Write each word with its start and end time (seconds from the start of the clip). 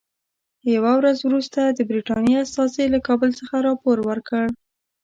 یوه 0.75 0.91
ورځ 0.99 1.17
وروسته 1.23 1.61
د 1.67 1.79
برټانیې 1.89 2.37
استازي 2.43 2.85
له 2.93 2.99
کابل 3.07 3.29
څخه 3.39 3.55
راپور 3.67 3.97
ورکړ. 4.09 4.45